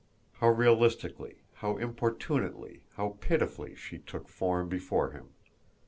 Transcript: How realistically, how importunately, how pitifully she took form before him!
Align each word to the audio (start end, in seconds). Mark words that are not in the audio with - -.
How 0.39 0.47
realistically, 0.49 1.43
how 1.57 1.77
importunately, 1.77 2.81
how 2.95 3.17
pitifully 3.19 3.75
she 3.75 3.99
took 3.99 4.27
form 4.27 4.67
before 4.67 5.11
him! 5.11 5.29